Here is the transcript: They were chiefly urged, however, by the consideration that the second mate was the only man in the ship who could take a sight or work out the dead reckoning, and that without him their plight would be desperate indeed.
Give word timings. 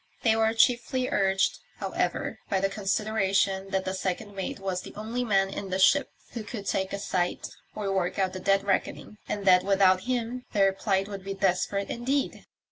They 0.23 0.35
were 0.35 0.51
chiefly 0.55 1.09
urged, 1.09 1.59
however, 1.77 2.39
by 2.49 2.59
the 2.59 2.69
consideration 2.69 3.69
that 3.69 3.85
the 3.85 3.93
second 3.93 4.33
mate 4.35 4.59
was 4.59 4.81
the 4.81 4.95
only 4.95 5.23
man 5.23 5.51
in 5.51 5.69
the 5.69 5.77
ship 5.77 6.09
who 6.31 6.41
could 6.43 6.65
take 6.65 6.91
a 6.91 6.97
sight 6.97 7.49
or 7.75 7.93
work 7.93 8.17
out 8.17 8.33
the 8.33 8.39
dead 8.39 8.63
reckoning, 8.63 9.19
and 9.29 9.45
that 9.45 9.63
without 9.63 10.01
him 10.09 10.43
their 10.53 10.73
plight 10.73 11.07
would 11.07 11.23
be 11.23 11.35
desperate 11.35 11.91
indeed. 11.91 12.47